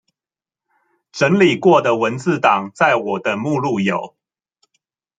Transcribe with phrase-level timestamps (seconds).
[1.11, 4.17] 整理過的文字檔在我的目錄有